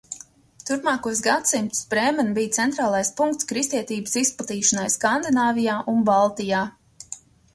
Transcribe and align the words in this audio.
Turpmākos 0.67 1.19
gadsimtus 1.27 1.81
Brēmene 1.91 2.31
bija 2.37 2.53
centrālais 2.57 3.11
punkts 3.19 3.47
kristietības 3.51 4.17
izplatīšanai 4.23 4.87
Skandināvijā 4.95 5.75
un 5.93 6.01
Baltijā. 6.11 6.63